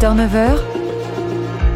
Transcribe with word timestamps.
Turnover, 0.00 0.77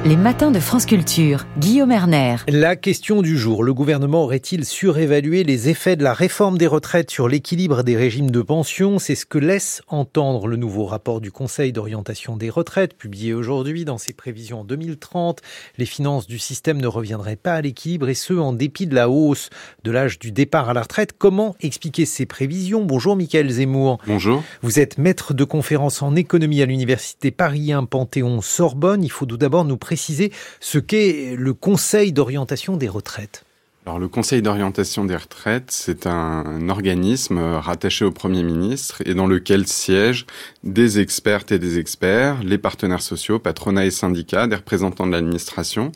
les 0.04 0.16
matins 0.16 0.50
de 0.50 0.58
France 0.58 0.84
Culture, 0.84 1.46
Guillaume 1.58 1.92
Erner. 1.92 2.34
La 2.48 2.74
question 2.74 3.22
du 3.22 3.38
jour, 3.38 3.62
le 3.62 3.72
gouvernement 3.72 4.24
aurait-il 4.24 4.64
surévalué 4.64 5.44
les 5.44 5.68
effets 5.68 5.94
de 5.94 6.02
la 6.02 6.12
réforme 6.12 6.58
des 6.58 6.66
retraites 6.66 7.08
sur 7.08 7.28
l'équilibre 7.28 7.84
des 7.84 7.96
régimes 7.96 8.32
de 8.32 8.42
pension? 8.42 8.98
C'est 8.98 9.14
ce 9.14 9.24
que 9.24 9.38
laisse 9.38 9.80
entendre 9.86 10.48
le 10.48 10.56
nouveau 10.56 10.86
rapport 10.86 11.20
du 11.20 11.30
Conseil 11.30 11.72
d'orientation 11.72 12.36
des 12.36 12.50
retraites, 12.50 12.94
publié 12.94 13.32
aujourd'hui 13.32 13.84
dans 13.84 13.96
ses 13.96 14.12
prévisions 14.12 14.62
en 14.62 14.64
2030. 14.64 15.40
Les 15.78 15.86
finances 15.86 16.26
du 16.26 16.40
système 16.40 16.80
ne 16.80 16.88
reviendraient 16.88 17.36
pas 17.36 17.54
à 17.54 17.60
l'équilibre 17.60 18.08
et 18.08 18.14
ce, 18.14 18.32
en 18.32 18.52
dépit 18.52 18.88
de 18.88 18.96
la 18.96 19.08
hausse 19.08 19.50
de 19.84 19.92
l'âge 19.92 20.18
du 20.18 20.32
départ 20.32 20.68
à 20.68 20.74
la 20.74 20.82
retraite. 20.82 21.12
Comment 21.16 21.54
expliquer 21.60 22.06
ces 22.06 22.26
prévisions? 22.26 22.84
Bonjour 22.84 23.14
Michael 23.14 23.48
Zemmour. 23.50 23.98
Bonjour. 24.08 24.42
Vous 24.62 24.80
êtes 24.80 24.98
maître 24.98 25.32
de 25.32 25.44
conférence 25.44 26.02
en 26.02 26.16
économie 26.16 26.60
à 26.60 26.66
l'université 26.66 27.30
Paris 27.30 27.72
1 27.72 27.84
Panthéon-Sorbonne. 27.84 29.04
Il 29.04 29.10
faut 29.12 29.26
tout 29.26 29.36
d'abord 29.36 29.64
nous 29.64 29.76
préciser 29.92 30.32
ce 30.60 30.78
qu'est 30.78 31.34
le 31.36 31.52
Conseil 31.52 32.12
d'orientation 32.12 32.78
des 32.78 32.88
retraites. 32.88 33.44
Alors 33.84 33.98
le 33.98 34.08
Conseil 34.08 34.40
d'orientation 34.40 35.04
des 35.04 35.16
retraites, 35.16 35.70
c'est 35.70 36.06
un 36.06 36.70
organisme 36.70 37.38
rattaché 37.38 38.06
au 38.06 38.10
Premier 38.10 38.42
ministre 38.42 39.02
et 39.04 39.12
dans 39.12 39.26
lequel 39.26 39.66
siègent 39.66 40.24
des 40.64 40.98
expertes 40.98 41.52
et 41.52 41.58
des 41.58 41.78
experts, 41.78 42.42
les 42.42 42.56
partenaires 42.56 43.02
sociaux, 43.02 43.38
patronat 43.38 43.84
et 43.84 43.90
syndicats, 43.90 44.46
des 44.46 44.56
représentants 44.56 45.06
de 45.06 45.12
l'administration, 45.12 45.92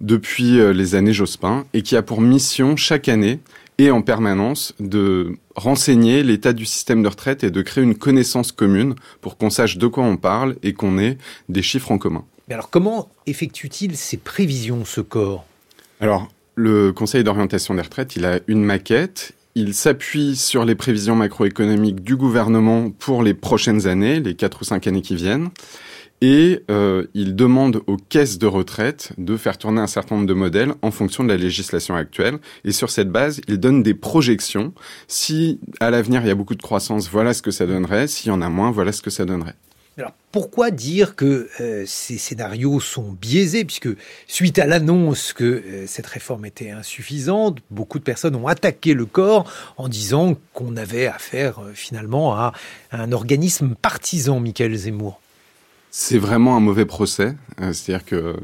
depuis 0.00 0.60
euh, 0.60 0.72
les 0.72 0.94
années 0.94 1.12
Jospin, 1.12 1.64
et 1.72 1.82
qui 1.82 1.96
a 1.96 2.02
pour 2.02 2.20
mission 2.20 2.76
chaque 2.76 3.08
année 3.08 3.40
et 3.78 3.90
en 3.90 4.02
permanence 4.02 4.72
de 4.78 5.36
renseigner 5.56 6.22
l'état 6.22 6.52
du 6.52 6.64
système 6.64 7.02
de 7.02 7.08
retraite 7.08 7.42
et 7.42 7.50
de 7.50 7.62
créer 7.62 7.82
une 7.82 7.96
connaissance 7.96 8.52
commune 8.52 8.94
pour 9.20 9.36
qu'on 9.36 9.50
sache 9.50 9.78
de 9.78 9.88
quoi 9.88 10.04
on 10.04 10.16
parle 10.16 10.54
et 10.62 10.74
qu'on 10.74 10.96
ait 10.98 11.18
des 11.48 11.62
chiffres 11.62 11.90
en 11.90 11.98
commun. 11.98 12.24
Mais 12.48 12.54
alors 12.54 12.70
comment 12.70 13.08
effectue-t-il 13.26 13.96
ces 13.96 14.16
prévisions, 14.16 14.84
ce 14.84 15.00
corps? 15.00 15.44
Alors, 16.00 16.28
le 16.54 16.92
Conseil 16.92 17.24
d'orientation 17.24 17.74
des 17.74 17.82
retraites, 17.82 18.16
il 18.16 18.24
a 18.24 18.40
une 18.46 18.64
maquette. 18.64 19.32
Il 19.54 19.74
s'appuie 19.74 20.34
sur 20.34 20.64
les 20.64 20.74
prévisions 20.74 21.14
macroéconomiques 21.14 22.02
du 22.02 22.16
gouvernement 22.16 22.90
pour 22.90 23.22
les 23.22 23.34
prochaines 23.34 23.86
années, 23.86 24.18
les 24.18 24.34
quatre 24.34 24.62
ou 24.62 24.64
cinq 24.64 24.86
années 24.86 25.02
qui 25.02 25.14
viennent. 25.14 25.50
Et 26.22 26.62
euh, 26.70 27.06
il 27.14 27.34
demande 27.34 27.82
aux 27.86 27.96
caisses 27.96 28.38
de 28.38 28.46
retraite 28.46 29.12
de 29.18 29.36
faire 29.36 29.58
tourner 29.58 29.80
un 29.80 29.86
certain 29.86 30.14
nombre 30.14 30.28
de 30.28 30.34
modèles 30.34 30.72
en 30.80 30.92
fonction 30.92 31.24
de 31.24 31.28
la 31.28 31.36
législation 31.36 31.96
actuelle. 31.96 32.38
Et 32.64 32.70
sur 32.70 32.90
cette 32.90 33.10
base, 33.10 33.40
il 33.48 33.58
donne 33.58 33.82
des 33.82 33.94
projections. 33.94 34.72
Si 35.08 35.58
à 35.80 35.90
l'avenir 35.90 36.22
il 36.22 36.28
y 36.28 36.30
a 36.30 36.34
beaucoup 36.36 36.54
de 36.54 36.62
croissance, 36.62 37.10
voilà 37.10 37.34
ce 37.34 37.42
que 37.42 37.50
ça 37.50 37.66
donnerait. 37.66 38.06
S'il 38.06 38.28
y 38.28 38.30
en 38.30 38.40
a 38.40 38.48
moins, 38.48 38.70
voilà 38.70 38.92
ce 38.92 39.02
que 39.02 39.10
ça 39.10 39.24
donnerait. 39.24 39.56
Alors 39.98 40.12
pourquoi 40.30 40.70
dire 40.70 41.16
que 41.16 41.48
euh, 41.60 41.84
ces 41.86 42.16
scénarios 42.16 42.80
sont 42.80 43.12
biaisés? 43.12 43.64
Puisque 43.64 43.90
suite 44.26 44.58
à 44.58 44.66
l'annonce 44.66 45.32
que 45.34 45.44
euh, 45.44 45.86
cette 45.86 46.06
réforme 46.06 46.46
était 46.46 46.70
insuffisante, 46.70 47.58
beaucoup 47.70 47.98
de 47.98 48.04
personnes 48.04 48.34
ont 48.34 48.46
attaqué 48.46 48.94
le 48.94 49.04
corps 49.04 49.50
en 49.76 49.88
disant 49.88 50.36
qu'on 50.54 50.76
avait 50.76 51.06
affaire 51.06 51.58
euh, 51.58 51.72
finalement 51.74 52.34
à 52.34 52.52
un 52.90 53.12
organisme 53.12 53.74
partisan, 53.74 54.40
Michael 54.40 54.74
Zemmour. 54.74 55.20
C'est 55.90 56.18
vraiment 56.18 56.56
un 56.56 56.60
mauvais 56.60 56.86
procès. 56.86 57.34
C'est-à-dire 57.58 58.06
que 58.06 58.36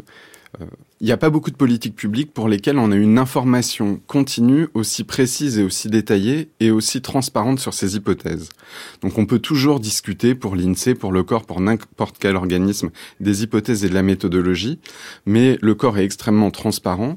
il 1.01 1.07
n'y 1.07 1.13
a 1.13 1.17
pas 1.17 1.31
beaucoup 1.31 1.51
de 1.51 1.57
politiques 1.57 1.95
publiques 1.95 2.33
pour 2.33 2.49
lesquelles 2.49 2.79
on 2.79 2.91
a 2.91 2.97
une 2.97 3.19
information 3.19 4.01
continue 4.07 4.69
aussi 4.75 5.05
précise 5.05 5.59
et 5.59 5.63
aussi 5.63 5.89
détaillée 5.89 6.51
et 6.59 6.71
aussi 6.71 7.01
transparente 7.01 7.61
sur 7.61 7.73
ces 7.73 7.95
hypothèses. 7.97 8.49
Donc 9.03 9.17
on 9.17 9.27
peut 9.27 9.39
toujours 9.39 9.79
discuter 9.79 10.35
pour 10.35 10.57
l'INSEE, 10.57 10.95
pour 10.95 11.13
le 11.13 11.23
corps, 11.23 11.45
pour 11.45 11.61
n'importe 11.61 12.17
quel 12.19 12.35
organisme 12.35 12.91
des 13.21 13.45
hypothèses 13.45 13.85
et 13.85 13.89
de 13.89 13.95
la 13.95 14.03
méthodologie, 14.03 14.81
mais 15.25 15.57
le 15.61 15.75
corps 15.75 15.99
est 15.99 16.05
extrêmement 16.05 16.51
transparent 16.51 17.17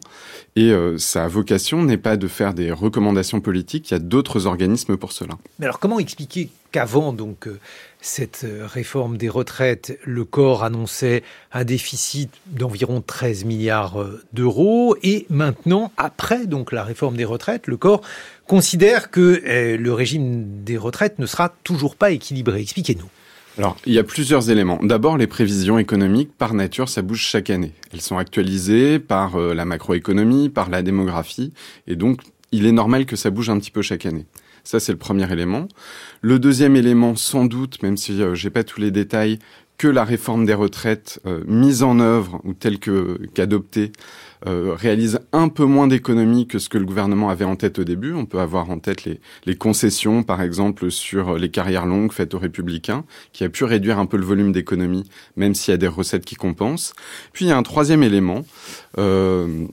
et 0.56 0.72
euh, 0.72 0.98
sa 0.98 1.28
vocation 1.28 1.82
n'est 1.84 1.98
pas 1.98 2.18
de 2.18 2.28
faire 2.28 2.54
des 2.54 2.72
recommandations 2.72 3.42
politiques, 3.42 3.90
il 3.90 3.94
y 3.96 3.98
a 3.98 4.00
d'autres 4.00 4.46
organismes 4.46 4.98
pour 4.98 5.12
cela. 5.12 5.38
Mais 5.58 5.66
alors 5.66 5.80
comment 5.80 5.98
expliquer 5.98 6.50
qu'avant 6.72 7.14
donc 7.14 7.48
euh, 7.48 7.60
cette 8.02 8.44
euh, 8.44 8.66
réforme 8.66 9.16
des 9.16 9.30
retraites, 9.30 9.98
le 10.04 10.26
corps 10.26 10.64
annonçait 10.64 11.24
un 11.54 11.64
déficit 11.64 12.32
d'environ 12.48 13.02
13 13.06 13.46
milliards 13.46 14.02
euh, 14.02 14.22
d'euros 14.34 14.98
et 15.04 15.28
maintenant, 15.30 15.92
après 15.98 16.48
donc 16.48 16.72
la 16.72 16.84
réforme 16.84 17.16
des 17.16 17.26
retraites, 17.26 17.68
le 17.68 17.78
corps 17.78 18.02
considère 18.48 19.12
que 19.12 19.42
le 19.78 19.94
régime 19.94 20.64
des 20.64 20.78
retraites 20.78 21.20
ne 21.20 21.26
sera 21.26 21.54
toujours 21.64 21.96
pas 21.96 22.12
équilibré. 22.12 22.60
Expliquez-nous. 22.60 23.08
Alors, 23.58 23.78
il 23.86 23.94
y 23.94 24.00
a 24.00 24.04
plusieurs 24.04 24.50
éléments. 24.50 24.80
D'abord, 24.84 25.18
les 25.18 25.28
prévisions 25.28 25.78
économiques, 25.78 26.32
par 26.38 26.54
nature, 26.54 26.90
ça 26.90 27.02
bouge 27.02 27.22
chaque 27.22 27.50
année. 27.50 27.72
Elles 27.94 28.02
sont 28.02 28.18
actualisées 28.18 29.00
par 29.00 29.38
la 29.38 29.64
macroéconomie, 29.64 30.50
par 30.50 30.70
la 30.70 30.82
démographie, 30.82 31.54
et 31.88 31.96
donc 31.96 32.20
il 32.52 32.66
est 32.66 32.72
normal 32.74 33.06
que 33.06 33.16
ça 33.16 33.30
bouge 33.30 33.50
un 33.50 33.58
petit 33.58 33.72
peu 33.72 33.82
chaque 33.82 34.06
année. 34.06 34.26
Ça, 34.64 34.80
c'est 34.80 34.92
le 34.92 34.98
premier 34.98 35.32
élément. 35.32 35.68
Le 36.22 36.40
deuxième 36.40 36.76
élément, 36.76 37.16
sans 37.16 37.46
doute, 37.46 37.82
même 37.84 37.98
si 37.98 38.22
euh, 38.22 38.36
j'ai 38.36 38.50
pas 38.50 38.64
tous 38.64 38.80
les 38.80 38.92
détails, 38.92 39.40
que 39.82 39.88
la 39.88 40.04
réforme 40.04 40.46
des 40.46 40.54
retraites 40.54 41.20
euh, 41.26 41.44
mise 41.48 41.82
en 41.82 42.00
œuvre 42.00 42.40
ou 42.44 42.54
telle 42.54 42.78
que 42.78 43.20
qu'adoptée 43.34 43.92
euh, 44.46 44.76
réalise 44.76 45.20
un 45.34 45.50
peu 45.50 45.66
moins 45.66 45.88
d'économies 45.88 46.46
que 46.46 46.60
ce 46.60 46.70
que 46.70 46.78
le 46.78 46.86
gouvernement 46.86 47.32
avait 47.32 47.46
en 47.46 47.56
tête 47.56 47.80
au 47.80 47.84
début. 47.84 48.14
On 48.14 48.28
peut 48.28 48.40
avoir 48.40 48.70
en 48.70 48.78
tête 48.78 49.06
les, 49.06 49.56
concessions, 49.56 50.22
par 50.22 50.44
exemple, 50.44 50.92
sur 50.92 51.36
les 51.36 51.50
carrières 51.50 51.88
longues 51.88 52.12
faites 52.12 52.36
aux 52.36 52.40
républicains, 52.40 53.06
qui 53.34 53.44
a 53.44 53.50
pu 53.50 53.64
réduire 53.64 53.98
un 53.98 54.06
peu 54.06 54.18
le 54.18 54.24
volume 54.24 54.52
d'économies, 54.52 55.10
même 55.36 55.56
s'il 55.56 55.72
y 55.72 55.76
a 55.76 55.78
des 55.78 55.88
recettes 55.88 56.26
qui 56.26 56.36
compensent. 56.36 56.94
Puis 57.34 57.46
il 57.46 57.48
y 57.48 57.52
a 57.52 57.58
un 57.58 57.64
troisième 57.64 58.04
élément. 58.04 58.46
Euh, 59.00 59.66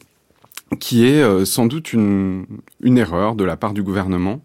qui 0.81 1.07
est 1.07 1.23
euh, 1.23 1.45
sans 1.45 1.67
doute 1.67 1.93
une, 1.93 2.47
erreur 2.85 3.35
de 3.35 3.45
la 3.45 3.57
part 3.57 3.73
du 3.73 3.83
gouvernement, 3.83 4.43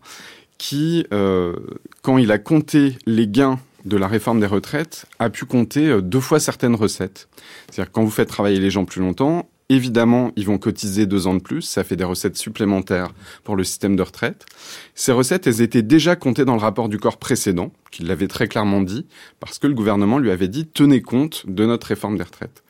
qui, 0.63 1.05
euh, 1.11 1.57
quand 2.03 2.17
il 2.17 2.31
a 2.31 2.37
compté 2.37 2.95
les 3.05 3.27
gains 3.27 3.59
de 3.83 3.97
la 3.97 4.07
réforme 4.07 4.39
des 4.39 4.45
retraites, 4.45 5.05
a 5.19 5.29
pu 5.29 5.43
compter 5.43 5.89
euh, 5.89 6.01
deux 6.01 6.21
fois 6.21 6.39
certaines 6.39 6.73
recettes. 6.73 7.27
C'est-à-dire 7.69 7.91
quand 7.91 8.01
vous 8.01 8.09
faites 8.09 8.29
travailler 8.29 8.61
les 8.61 8.71
gens 8.71 8.85
plus 8.85 9.01
longtemps, 9.01 9.49
Évidemment, 9.69 10.31
ils 10.35 10.45
vont 10.45 10.57
cotiser 10.57 11.05
deux 11.05 11.25
ans 11.25 11.33
de 11.33 11.39
plus, 11.39 11.61
ça 11.61 11.85
fait 11.85 11.95
des 11.95 12.03
recettes 12.03 12.35
supplémentaires 12.35 13.13
pour 13.45 13.55
le 13.55 13.63
système 13.63 13.95
de 13.95 14.01
retraite. 14.01 14.45
Ces 14.93 15.13
recettes, 15.13 15.47
elles 15.47 15.61
étaient 15.61 15.81
déjà 15.81 16.17
comptées 16.17 16.43
dans 16.43 16.53
le 16.53 16.59
rapport 16.59 16.89
du 16.89 16.99
corps 16.99 17.17
précédent, 17.17 17.71
qu'il 17.93 18.07
l'avait 18.07 18.27
très 18.27 18.47
clairement 18.47 18.81
dit, 18.81 19.05
parce 19.39 19.59
que 19.59 19.67
le 19.67 19.73
gouvernement 19.73 20.17
lui 20.17 20.31
avait 20.31 20.47
dit 20.47 20.65
tenez 20.65 21.01
compte 21.01 21.45
de 21.47 21.65
notre 21.65 21.87
réforme 21.87 22.17
des 22.17 22.23
retraites 22.23 22.63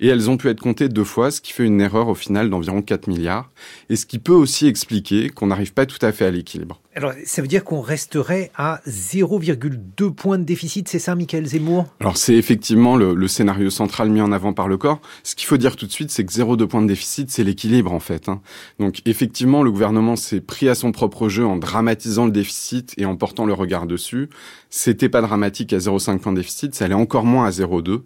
et 0.00 0.08
elles 0.08 0.30
ont 0.30 0.36
pu 0.36 0.48
être 0.48 0.60
comptées 0.60 0.88
deux 0.88 1.04
fois, 1.04 1.30
ce 1.30 1.40
qui 1.40 1.52
fait 1.52 1.64
une 1.64 1.80
erreur 1.80 2.08
au 2.08 2.14
final 2.14 2.50
d'environ 2.50 2.82
4 2.82 3.08
milliards, 3.08 3.50
et 3.90 3.96
ce 3.96 4.06
qui 4.06 4.18
peut 4.18 4.32
aussi 4.32 4.66
expliquer 4.66 5.28
qu'on 5.28 5.48
n'arrive 5.48 5.72
pas 5.72 5.86
tout 5.86 5.98
à 6.04 6.12
fait 6.12 6.24
à 6.24 6.30
l'équilibre. 6.30 6.80
Alors, 6.94 7.12
ça 7.24 7.42
veut 7.42 7.48
dire 7.48 7.62
qu'on 7.62 7.80
resterait 7.80 8.50
à 8.56 8.80
0,2 8.86 10.12
points 10.12 10.38
de 10.38 10.44
déficit, 10.44 10.88
c'est 10.88 10.98
ça, 10.98 11.14
Michael 11.14 11.46
Zemmour? 11.46 11.86
Alors, 12.00 12.16
c'est 12.16 12.34
effectivement 12.34 12.96
le, 12.96 13.14
le, 13.14 13.28
scénario 13.28 13.70
central 13.70 14.10
mis 14.10 14.20
en 14.20 14.32
avant 14.32 14.52
par 14.52 14.66
le 14.66 14.76
corps. 14.76 15.00
Ce 15.22 15.36
qu'il 15.36 15.46
faut 15.46 15.58
dire 15.58 15.76
tout 15.76 15.86
de 15.86 15.92
suite, 15.92 16.10
c'est 16.10 16.24
que 16.24 16.32
0,2 16.32 16.66
points 16.66 16.82
de 16.82 16.88
déficit, 16.88 17.30
c'est 17.30 17.44
l'équilibre, 17.44 17.92
en 17.92 18.00
fait. 18.00 18.28
Hein. 18.28 18.40
Donc, 18.80 19.00
effectivement, 19.04 19.62
le 19.62 19.70
gouvernement 19.70 20.16
s'est 20.16 20.40
pris 20.40 20.68
à 20.68 20.74
son 20.74 20.90
propre 20.90 21.28
jeu 21.28 21.46
en 21.46 21.56
dramatisant 21.56 22.26
le 22.26 22.32
déficit 22.32 22.94
et 22.96 23.04
en 23.04 23.16
portant 23.16 23.46
le 23.46 23.52
regard 23.52 23.86
dessus. 23.86 24.28
C'était 24.70 25.08
pas 25.08 25.22
dramatique 25.22 25.72
à 25.72 25.78
0,5 25.78 26.18
points 26.18 26.32
de 26.32 26.38
déficit, 26.38 26.74
ça 26.74 26.84
allait 26.84 26.94
encore 26.94 27.24
moins 27.24 27.46
à 27.46 27.50
0,2. 27.50 28.02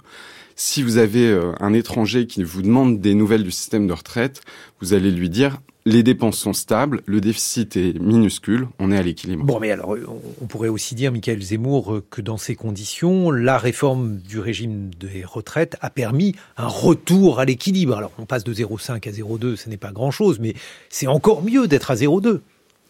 Si 0.55 0.83
vous 0.83 0.99
avez 0.99 1.27
euh, 1.27 1.53
un 1.61 1.73
étranger 1.73 2.27
qui 2.27 2.45
vous 2.45 2.63
demande 2.63 3.01
des 3.01 3.15
nouvelles 3.15 3.43
du 3.43 3.51
système 3.51 3.87
de 3.87 3.93
retraite, 3.93 4.43
vous 4.81 4.93
allez 4.93 5.11
lui 5.11 5.31
dire 5.31 5.59
les 5.85 6.03
dépenses 6.03 6.39
sont 6.39 6.53
stables, 6.53 7.03
le 7.07 7.21
déficit 7.21 7.77
est 7.77 7.99
minuscule, 7.99 8.69
on 8.79 8.93
est 8.93 8.97
à 8.97 9.03
l'équilibre. 9.03 9.45
Bon, 9.45 9.59
mais 9.59 9.73
alors, 9.73 9.97
on 10.41 10.47
pourrait 10.47 10.69
aussi 10.69 10.95
dire, 10.95 11.11
Michael 11.11 11.43
Zemmour, 11.43 12.03
que 12.09 12.21
dans 12.21 12.37
ces 12.37 12.55
conditions, 12.55 13.33
la 13.33 13.59
réforme 13.59 14.19
du 14.19 14.39
régime 14.39 14.91
des 14.95 15.25
retraites 15.25 15.77
a 15.81 15.91
permis 15.91 16.37
un 16.57 16.69
retour 16.69 17.41
à 17.41 17.45
l'équilibre. 17.45 17.97
Alors, 17.97 18.13
on 18.19 18.27
passe 18.27 18.45
de 18.45 18.55
0,5 18.55 18.93
à 18.93 19.11
0,2, 19.11 19.57
ce 19.57 19.69
n'est 19.69 19.77
pas 19.77 19.91
grand-chose, 19.91 20.39
mais 20.39 20.55
c'est 20.89 21.09
encore 21.09 21.43
mieux 21.43 21.67
d'être 21.67 21.91
à 21.91 21.97
0,2. 21.97 22.41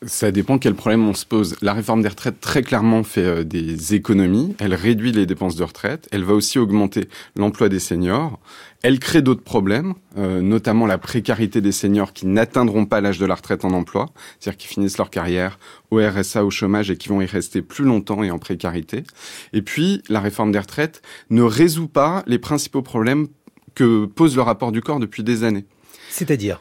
Ça 0.06 0.32
dépend 0.32 0.58
quel 0.58 0.74
problème 0.74 1.06
on 1.06 1.14
se 1.14 1.24
pose. 1.24 1.56
La 1.62 1.72
réforme 1.72 2.02
des 2.02 2.08
retraites 2.08 2.40
très 2.40 2.62
clairement 2.62 3.04
fait 3.04 3.24
euh, 3.24 3.44
des 3.44 3.94
économies. 3.94 4.56
Elle 4.58 4.74
réduit 4.74 5.12
les 5.12 5.26
dépenses 5.26 5.54
de 5.54 5.62
retraite. 5.62 6.08
Elle 6.10 6.24
va 6.24 6.34
aussi 6.34 6.58
augmenter 6.58 7.08
l'emploi 7.36 7.68
des 7.68 7.78
seniors. 7.78 8.40
Elle 8.82 8.98
crée 8.98 9.22
d'autres 9.22 9.44
problèmes, 9.44 9.94
euh, 10.18 10.40
notamment 10.40 10.86
la 10.86 10.98
précarité 10.98 11.60
des 11.60 11.70
seniors 11.70 12.12
qui 12.12 12.26
n'atteindront 12.26 12.84
pas 12.84 13.00
l'âge 13.00 13.18
de 13.18 13.26
la 13.26 13.36
retraite 13.36 13.64
en 13.64 13.72
emploi, 13.72 14.10
c'est-à-dire 14.40 14.58
qui 14.58 14.66
finissent 14.66 14.98
leur 14.98 15.10
carrière 15.10 15.58
au 15.92 15.98
RSA, 15.98 16.44
au 16.44 16.50
chômage 16.50 16.90
et 16.90 16.96
qui 16.96 17.08
vont 17.08 17.20
y 17.20 17.26
rester 17.26 17.62
plus 17.62 17.84
longtemps 17.84 18.24
et 18.24 18.30
en 18.32 18.38
précarité. 18.38 19.04
Et 19.52 19.62
puis, 19.62 20.02
la 20.08 20.18
réforme 20.20 20.50
des 20.50 20.58
retraites 20.58 21.00
ne 21.30 21.42
résout 21.42 21.88
pas 21.88 22.24
les 22.26 22.40
principaux 22.40 22.82
problèmes 22.82 23.28
que 23.74 24.06
pose 24.06 24.34
le 24.34 24.42
rapport 24.42 24.72
du 24.72 24.82
corps 24.82 24.98
depuis 24.98 25.22
des 25.22 25.44
années. 25.44 25.64
C'est-à-dire? 26.10 26.60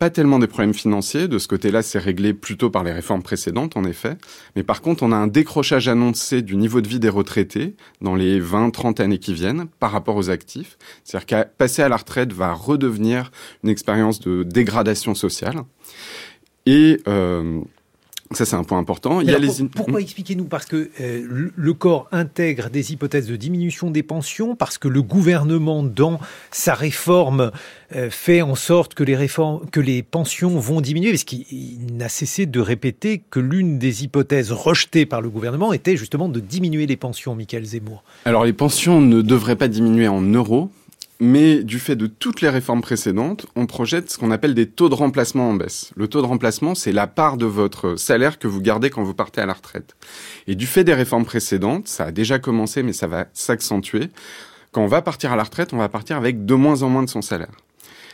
Pas 0.00 0.08
tellement 0.08 0.38
des 0.38 0.46
problèmes 0.46 0.72
financiers. 0.72 1.28
De 1.28 1.38
ce 1.38 1.46
côté-là, 1.46 1.82
c'est 1.82 1.98
réglé 1.98 2.32
plutôt 2.32 2.70
par 2.70 2.84
les 2.84 2.90
réformes 2.90 3.22
précédentes, 3.22 3.76
en 3.76 3.84
effet. 3.84 4.16
Mais 4.56 4.62
par 4.62 4.80
contre, 4.80 5.02
on 5.02 5.12
a 5.12 5.16
un 5.16 5.26
décrochage 5.26 5.88
annoncé 5.88 6.40
du 6.40 6.56
niveau 6.56 6.80
de 6.80 6.88
vie 6.88 6.98
des 6.98 7.10
retraités 7.10 7.76
dans 8.00 8.14
les 8.14 8.40
20, 8.40 8.70
30 8.70 8.98
années 9.00 9.18
qui 9.18 9.34
viennent 9.34 9.66
par 9.78 9.92
rapport 9.92 10.16
aux 10.16 10.30
actifs. 10.30 10.78
C'est-à-dire 11.04 11.26
qu'à 11.26 11.44
passer 11.44 11.82
à 11.82 11.90
la 11.90 11.98
retraite 11.98 12.32
va 12.32 12.54
redevenir 12.54 13.30
une 13.62 13.68
expérience 13.68 14.20
de 14.20 14.42
dégradation 14.42 15.14
sociale. 15.14 15.64
Et 16.64 16.98
euh, 17.06 17.60
ça, 18.32 18.44
c'est 18.44 18.54
un 18.54 18.62
point 18.62 18.78
important. 18.78 19.20
Il 19.20 19.28
y 19.28 19.34
a 19.34 19.38
les... 19.38 19.48
Pourquoi 19.74 19.98
hmm. 19.98 20.02
expliquez-nous 20.02 20.44
Parce 20.44 20.64
que 20.64 20.90
euh, 21.00 21.50
le 21.52 21.74
corps 21.74 22.06
intègre 22.12 22.70
des 22.70 22.92
hypothèses 22.92 23.26
de 23.26 23.34
diminution 23.34 23.90
des 23.90 24.04
pensions, 24.04 24.54
parce 24.54 24.78
que 24.78 24.86
le 24.86 25.02
gouvernement, 25.02 25.82
dans 25.82 26.20
sa 26.52 26.74
réforme, 26.74 27.50
euh, 27.96 28.08
fait 28.08 28.40
en 28.42 28.54
sorte 28.54 28.94
que 28.94 29.02
les, 29.02 29.16
réformes, 29.16 29.68
que 29.70 29.80
les 29.80 30.04
pensions 30.04 30.60
vont 30.60 30.80
diminuer, 30.80 31.10
parce 31.10 31.24
qu'il 31.24 31.96
n'a 31.96 32.08
cessé 32.08 32.46
de 32.46 32.60
répéter 32.60 33.20
que 33.30 33.40
l'une 33.40 33.80
des 33.80 34.04
hypothèses 34.04 34.52
rejetées 34.52 35.06
par 35.06 35.20
le 35.20 35.28
gouvernement 35.28 35.72
était 35.72 35.96
justement 35.96 36.28
de 36.28 36.38
diminuer 36.38 36.86
les 36.86 36.96
pensions, 36.96 37.34
Michael 37.34 37.64
Zemmour. 37.64 38.04
Alors 38.26 38.44
les 38.44 38.52
pensions 38.52 39.00
ne 39.00 39.22
devraient 39.22 39.56
pas 39.56 39.66
diminuer 39.66 40.06
en 40.06 40.20
euros, 40.20 40.70
mais 41.20 41.62
du 41.62 41.78
fait 41.78 41.96
de 41.96 42.06
toutes 42.06 42.40
les 42.40 42.48
réformes 42.48 42.80
précédentes, 42.80 43.46
on 43.54 43.66
projette 43.66 44.10
ce 44.10 44.18
qu'on 44.18 44.30
appelle 44.30 44.54
des 44.54 44.66
taux 44.66 44.88
de 44.88 44.94
remplacement 44.94 45.50
en 45.50 45.54
baisse. 45.54 45.92
Le 45.94 46.08
taux 46.08 46.22
de 46.22 46.26
remplacement, 46.26 46.74
c'est 46.74 46.92
la 46.92 47.06
part 47.06 47.36
de 47.36 47.44
votre 47.44 47.96
salaire 47.96 48.38
que 48.38 48.48
vous 48.48 48.62
gardez 48.62 48.88
quand 48.88 49.02
vous 49.02 49.14
partez 49.14 49.42
à 49.42 49.46
la 49.46 49.52
retraite. 49.52 49.96
Et 50.46 50.54
du 50.54 50.66
fait 50.66 50.82
des 50.82 50.94
réformes 50.94 51.26
précédentes, 51.26 51.88
ça 51.88 52.04
a 52.04 52.10
déjà 52.10 52.38
commencé, 52.38 52.82
mais 52.82 52.94
ça 52.94 53.06
va 53.06 53.26
s'accentuer. 53.34 54.08
Quand 54.72 54.82
on 54.82 54.86
va 54.86 55.02
partir 55.02 55.32
à 55.32 55.36
la 55.36 55.44
retraite, 55.44 55.74
on 55.74 55.78
va 55.78 55.90
partir 55.90 56.16
avec 56.16 56.46
de 56.46 56.54
moins 56.54 56.82
en 56.82 56.88
moins 56.88 57.02
de 57.02 57.10
son 57.10 57.22
salaire. 57.22 57.52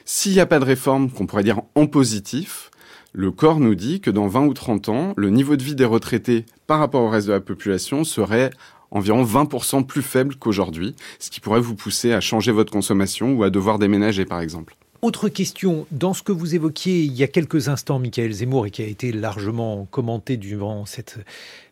S'il 0.05 0.33
n'y 0.33 0.41
a 0.41 0.47
pas 0.47 0.59
de 0.59 0.65
réforme 0.65 1.11
qu'on 1.11 1.27
pourrait 1.27 1.45
dire 1.45 1.63
en 1.77 1.87
positif, 1.87 2.71
le 3.13 3.31
corps 3.31 3.61
nous 3.61 3.75
dit 3.75 4.01
que 4.01 4.11
dans 4.11 4.27
20 4.27 4.47
ou 4.47 4.55
30 4.55 4.89
ans, 4.89 5.15
le 5.17 5.31
niveau 5.31 5.57
de 5.57 5.63
vie 5.63 5.75
des 5.75 5.85
retraités 5.85 6.45
par 6.67 6.81
rapport 6.81 7.03
au 7.03 7.09
reste 7.09 7.29
de 7.29 7.33
la 7.33 7.41
population 7.41 8.05
serait 8.05 8.51
environ 8.97 9.25
20% 9.25 9.85
plus 9.87 10.03
faible 10.03 10.37
qu'aujourd'hui, 10.37 10.95
ce 11.19 11.31
qui 11.31 11.41
pourrait 11.41 11.61
vous 11.61 11.75
pousser 11.75 12.13
à 12.13 12.21
changer 12.21 12.53
votre 12.53 12.73
consommation 12.73 13.35
ou 13.35 13.43
à 13.43 13.51
devoir 13.51 13.79
déménager 13.79 14.25
par 14.25 14.41
exemple. 14.41 14.77
Autre 15.03 15.29
question, 15.29 15.87
dans 15.91 16.15
ce 16.15 16.23
que 16.23 16.33
vous 16.33 16.55
évoquiez 16.55 17.03
il 17.03 17.13
y 17.13 17.23
a 17.23 17.27
quelques 17.27 17.69
instants, 17.69 17.99
Michael 17.99 18.33
Zemmour, 18.33 18.67
et 18.67 18.71
qui 18.71 18.83
a 18.83 18.87
été 18.87 19.13
largement 19.13 19.87
commenté 19.91 20.37
durant 20.37 20.87
cette 20.87 21.19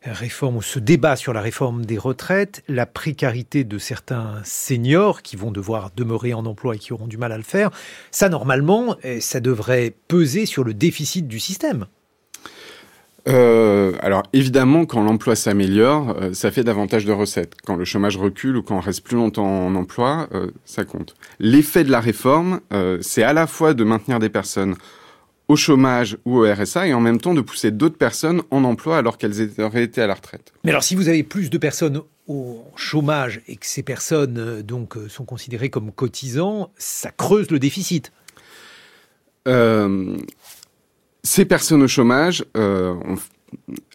réforme 0.04 0.58
ou 0.58 0.62
ce 0.62 0.78
débat 0.78 1.16
sur 1.16 1.32
la 1.32 1.40
réforme 1.40 1.86
des 1.86 1.96
retraites, 1.96 2.62
la 2.68 2.84
précarité 2.86 3.64
de 3.64 3.78
certains 3.78 4.40
seniors 4.44 5.22
qui 5.22 5.36
vont 5.36 5.50
devoir 5.50 5.90
demeurer 5.96 6.34
en 6.34 6.44
emploi 6.44 6.76
et 6.76 6.78
qui 6.78 6.92
auront 6.92 7.06
du 7.06 7.16
mal 7.16 7.32
à 7.32 7.36
le 7.38 7.42
faire, 7.42 7.70
ça 8.10 8.28
normalement, 8.28 8.96
eh, 9.02 9.20
ça 9.20 9.40
devrait 9.40 9.94
peser 10.06 10.44
sur 10.44 10.62
le 10.62 10.74
déficit 10.74 11.26
du 11.26 11.40
système. 11.40 11.86
Euh, 13.26 13.92
alors 14.00 14.22
évidemment, 14.32 14.84
quand 14.84 15.02
l'emploi 15.02 15.34
s'améliore, 15.34 16.16
euh, 16.20 16.34
ça 16.34 16.50
fait 16.50 16.64
davantage 16.64 17.04
de 17.04 17.12
recettes. 17.12 17.54
Quand 17.64 17.76
le 17.76 17.84
chômage 17.84 18.16
recule 18.16 18.56
ou 18.56 18.62
quand 18.62 18.76
on 18.76 18.80
reste 18.80 19.02
plus 19.02 19.16
longtemps 19.16 19.66
en 19.66 19.74
emploi, 19.74 20.28
euh, 20.32 20.50
ça 20.64 20.84
compte. 20.84 21.14
L'effet 21.38 21.84
de 21.84 21.90
la 21.90 22.00
réforme, 22.00 22.60
c'est 23.00 23.22
à 23.22 23.32
la 23.32 23.46
fois 23.46 23.74
de 23.74 23.84
maintenir 23.84 24.18
des 24.18 24.28
personnes 24.28 24.74
au 25.48 25.56
chômage 25.56 26.16
ou 26.24 26.38
au 26.38 26.52
RSA 26.52 26.88
et 26.88 26.94
en 26.94 27.00
même 27.00 27.20
temps 27.20 27.34
de 27.34 27.40
pousser 27.40 27.70
d'autres 27.70 27.98
personnes 27.98 28.42
en 28.50 28.64
emploi 28.64 28.96
alors 28.96 29.18
qu'elles 29.18 29.60
auraient 29.60 29.84
été 29.84 30.00
à 30.00 30.06
la 30.06 30.14
retraite. 30.14 30.52
Mais 30.64 30.70
alors 30.70 30.82
si 30.82 30.94
vous 30.94 31.08
avez 31.08 31.22
plus 31.22 31.50
de 31.50 31.58
personnes 31.58 32.00
au 32.26 32.64
chômage 32.76 33.42
et 33.46 33.56
que 33.56 33.66
ces 33.66 33.82
personnes 33.82 34.62
donc 34.62 34.96
sont 35.08 35.24
considérées 35.24 35.68
comme 35.68 35.92
cotisants, 35.92 36.70
ça 36.78 37.10
creuse 37.10 37.50
le 37.50 37.58
déficit. 37.58 38.10
Euh, 39.46 40.16
ces 41.24 41.46
personnes 41.46 41.82
au 41.82 41.88
chômage, 41.88 42.44
euh, 42.56 42.94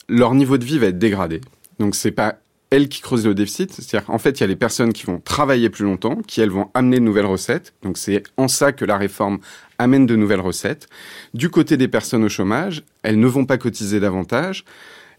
leur 0.09 0.33
niveau 0.33 0.57
de 0.57 0.65
vie 0.65 0.79
va 0.79 0.87
être 0.87 0.97
dégradé. 0.97 1.41
Donc 1.79 1.95
c'est 1.95 2.11
pas 2.11 2.39
elles 2.71 2.89
qui 2.89 3.01
creusent 3.01 3.25
le 3.25 3.33
déficit. 3.33 3.71
C'est-à-dire 3.71 4.05
qu'en 4.05 4.17
fait, 4.17 4.39
il 4.39 4.41
y 4.41 4.43
a 4.43 4.47
les 4.47 4.55
personnes 4.55 4.93
qui 4.93 5.05
vont 5.05 5.19
travailler 5.19 5.69
plus 5.69 5.85
longtemps, 5.85 6.17
qui 6.27 6.41
elles 6.41 6.49
vont 6.49 6.69
amener 6.73 6.97
de 6.97 7.03
nouvelles 7.03 7.25
recettes. 7.25 7.73
Donc 7.83 7.97
c'est 7.97 8.23
en 8.37 8.47
ça 8.47 8.71
que 8.71 8.85
la 8.85 8.97
réforme 8.97 9.39
amène 9.77 10.05
de 10.05 10.15
nouvelles 10.15 10.41
recettes. 10.41 10.87
Du 11.33 11.49
côté 11.49 11.77
des 11.77 11.87
personnes 11.87 12.23
au 12.23 12.29
chômage, 12.29 12.83
elles 13.03 13.19
ne 13.19 13.27
vont 13.27 13.45
pas 13.45 13.57
cotiser 13.57 13.99
davantage. 13.99 14.65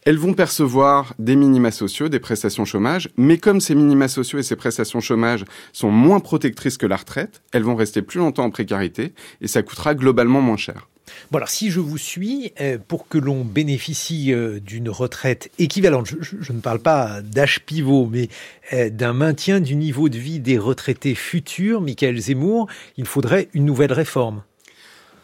Elles 0.04 0.16
vont 0.16 0.32
percevoir 0.32 1.12
des 1.18 1.36
minima 1.36 1.70
sociaux, 1.70 2.08
des 2.08 2.20
prestations 2.20 2.64
chômage, 2.64 3.10
mais 3.18 3.36
comme 3.36 3.60
ces 3.60 3.74
minima 3.74 4.08
sociaux 4.08 4.38
et 4.38 4.42
ces 4.42 4.56
prestations 4.56 5.00
chômage 5.00 5.44
sont 5.74 5.90
moins 5.90 6.20
protectrices 6.20 6.78
que 6.78 6.86
la 6.86 6.96
retraite, 6.96 7.42
elles 7.52 7.64
vont 7.64 7.76
rester 7.76 8.00
plus 8.00 8.18
longtemps 8.18 8.44
en 8.44 8.50
précarité 8.50 9.12
et 9.42 9.48
ça 9.48 9.62
coûtera 9.62 9.94
globalement 9.94 10.40
moins 10.40 10.56
cher. 10.56 10.88
Bon 11.30 11.40
si 11.46 11.70
je 11.70 11.80
vous 11.80 11.98
suis, 11.98 12.52
euh, 12.60 12.78
pour 12.86 13.08
que 13.08 13.18
l'on 13.18 13.44
bénéficie 13.44 14.32
euh, 14.32 14.60
d'une 14.60 14.88
retraite 14.88 15.50
équivalente, 15.58 16.08
je, 16.20 16.52
ne 16.52 16.60
parle 16.60 16.80
pas 16.80 17.22
d'âge 17.22 17.60
pivot, 17.60 18.08
mais 18.10 18.28
euh, 18.72 18.90
d'un 18.90 19.12
maintien 19.12 19.60
du 19.60 19.76
niveau 19.76 20.08
de 20.08 20.18
vie 20.18 20.40
des 20.40 20.58
retraités 20.58 21.14
futurs, 21.14 21.80
Michael 21.80 22.18
Zemmour, 22.18 22.68
il 22.96 23.06
faudrait 23.06 23.48
une 23.54 23.64
nouvelle 23.64 23.92
réforme. 23.92 24.42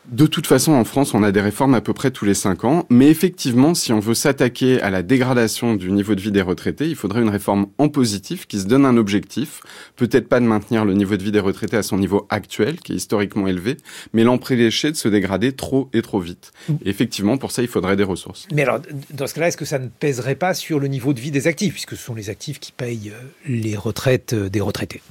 De 0.09 0.27
toute 0.27 0.47
façon, 0.47 0.73
en 0.73 0.85
France, 0.85 1.15
on 1.15 1.25
a 1.25 1.33
des 1.33 1.41
réformes 1.41 1.75
à 1.75 1.81
peu 1.81 1.93
près 1.93 2.13
tous 2.13 2.25
les 2.25 2.35
cinq 2.35 2.65
ans. 2.65 2.87
Mais 2.91 3.09
effectivement, 3.09 3.75
si 3.75 3.93
on 3.93 3.99
veut 3.99 4.15
s'attaquer 4.15 4.81
à 4.81 4.91
la 4.91 5.03
dégradation 5.03 5.75
du 5.75 5.91
niveau 5.91 6.15
de 6.15 6.21
vie 6.21 6.31
des 6.31 6.43
retraités, 6.43 6.87
il 6.87 6.95
faudrait 6.95 7.23
une 7.23 7.29
réforme 7.29 7.67
en 7.79 7.89
positif 7.89 8.47
qui 8.47 8.61
se 8.61 8.67
donne 8.67 8.87
un 8.87 8.97
objectif. 8.97 9.61
Peut-être 9.97 10.29
pas 10.29 10.39
de 10.39 10.45
maintenir 10.45 10.85
le 10.85 10.95
niveau 10.95 11.17
de 11.17 11.25
vie 11.25 11.33
des 11.33 11.41
retraités 11.41 11.77
à 11.77 11.83
son 11.83 11.99
niveau 11.99 12.27
actuel, 12.31 12.79
qui 12.81 12.93
est 12.93 12.97
historiquement 12.97 13.49
élevé, 13.49 13.79
mais 14.13 14.23
l'empêcher 14.23 14.93
de 14.93 14.97
se 14.97 15.09
dégrader 15.09 15.53
trop 15.53 15.91
et 15.93 16.03
trop 16.03 16.21
vite. 16.21 16.53
Et 16.85 16.89
effectivement, 16.89 17.37
pour 17.37 17.51
ça, 17.51 17.63
il 17.63 17.69
faudrait 17.69 17.97
des 17.97 18.05
ressources. 18.05 18.47
Mais 18.53 18.63
alors, 18.63 18.81
dans 19.13 19.27
ce 19.27 19.35
cas-là, 19.35 19.49
est-ce 19.49 19.57
que 19.57 19.65
ça 19.65 19.81
ne 19.81 19.89
pèserait 19.89 20.37
pas 20.37 20.55
sur 20.55 20.79
le 20.79 20.87
niveau 20.87 21.15
de 21.15 21.21
vie 21.21 21.33
des 21.33 21.49
actifs, 21.49 21.73
puisque 21.73 21.97
ce 21.97 22.05
sont 22.05 22.15
les 22.15 22.31
actifs 22.31 22.61
qui 22.61 22.71
payent 22.71 23.11
euh, 23.11 23.21
les 23.47 23.77
retraites 23.77 24.35
euh, 24.35 24.49
des 24.49 24.61
retraités? 24.61 25.03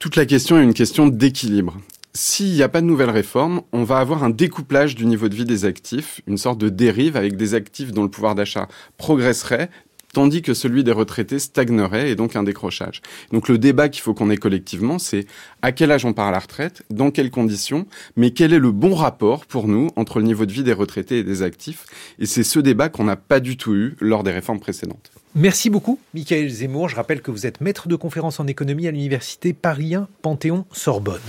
Toute 0.00 0.16
la 0.16 0.26
question 0.26 0.58
est 0.58 0.64
une 0.64 0.74
question 0.74 1.06
d'équilibre. 1.06 1.78
S'il 2.12 2.52
n'y 2.52 2.62
a 2.62 2.68
pas 2.68 2.80
de 2.80 2.86
nouvelle 2.86 3.10
réforme, 3.10 3.62
on 3.72 3.84
va 3.84 3.98
avoir 3.98 4.24
un 4.24 4.30
découplage 4.30 4.96
du 4.96 5.06
niveau 5.06 5.28
de 5.28 5.34
vie 5.34 5.44
des 5.44 5.64
actifs, 5.64 6.20
une 6.26 6.38
sorte 6.38 6.58
de 6.58 6.68
dérive 6.68 7.16
avec 7.16 7.36
des 7.36 7.54
actifs 7.54 7.92
dont 7.92 8.02
le 8.02 8.10
pouvoir 8.10 8.34
d'achat 8.34 8.66
progresserait, 8.96 9.70
tandis 10.12 10.42
que 10.42 10.52
celui 10.52 10.82
des 10.82 10.90
retraités 10.90 11.38
stagnerait 11.38 12.10
et 12.10 12.16
donc 12.16 12.34
un 12.34 12.42
décrochage. 12.42 13.00
Donc 13.32 13.48
le 13.48 13.58
débat 13.58 13.88
qu'il 13.88 14.02
faut 14.02 14.12
qu'on 14.12 14.28
ait 14.28 14.36
collectivement, 14.36 14.98
c'est 14.98 15.26
à 15.62 15.70
quel 15.70 15.92
âge 15.92 16.04
on 16.04 16.12
part 16.12 16.26
à 16.26 16.30
la 16.32 16.40
retraite, 16.40 16.82
dans 16.90 17.12
quelles 17.12 17.30
conditions, 17.30 17.86
mais 18.16 18.32
quel 18.32 18.52
est 18.52 18.58
le 18.58 18.72
bon 18.72 18.96
rapport 18.96 19.46
pour 19.46 19.68
nous 19.68 19.88
entre 19.94 20.18
le 20.18 20.24
niveau 20.24 20.46
de 20.46 20.52
vie 20.52 20.64
des 20.64 20.72
retraités 20.72 21.18
et 21.18 21.24
des 21.24 21.42
actifs. 21.42 21.86
Et 22.18 22.26
c'est 22.26 22.42
ce 22.42 22.58
débat 22.58 22.88
qu'on 22.88 23.04
n'a 23.04 23.16
pas 23.16 23.38
du 23.38 23.56
tout 23.56 23.74
eu 23.74 23.94
lors 24.00 24.24
des 24.24 24.32
réformes 24.32 24.58
précédentes. 24.58 25.12
Merci 25.36 25.70
beaucoup, 25.70 26.00
Michael 26.12 26.48
Zemmour. 26.48 26.88
Je 26.88 26.96
rappelle 26.96 27.22
que 27.22 27.30
vous 27.30 27.46
êtes 27.46 27.60
maître 27.60 27.86
de 27.86 27.94
conférence 27.94 28.40
en 28.40 28.48
économie 28.48 28.88
à 28.88 28.90
l'université 28.90 29.52
Paris 29.52 29.94
1 29.94 30.08
Panthéon-Sorbonne. 30.22 31.20